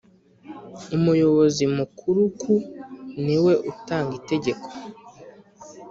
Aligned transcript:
umuyobozi 0.95 1.63
mukuruku 1.75 2.53
niwe 3.23 3.53
utanga 3.71 4.11
itegeko. 4.19 4.67